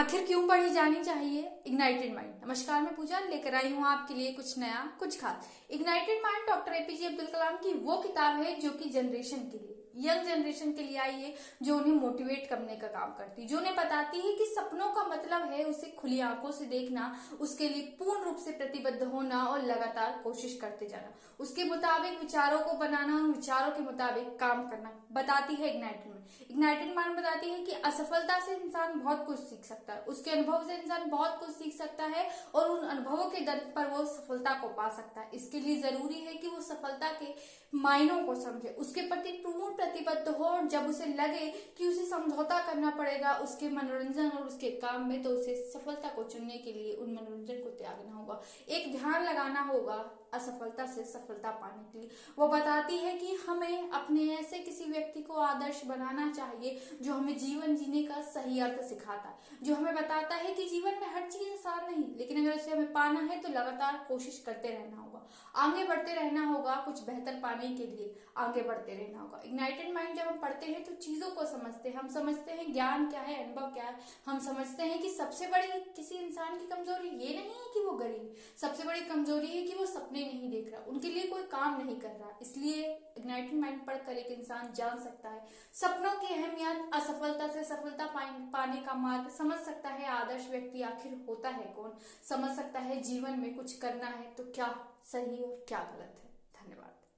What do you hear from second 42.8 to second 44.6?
पड़ेगा उसके मनोरंजन और